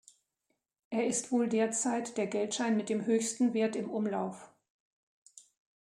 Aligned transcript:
Er 0.89 1.05
ist 1.05 1.31
wohl 1.31 1.47
derzeit 1.47 2.17
der 2.17 2.25
Geldschein 2.25 2.75
mit 2.75 2.89
dem 2.89 3.05
höchsten 3.05 3.53
Wert 3.53 3.75
im 3.75 3.87
Umlauf. 3.87 4.49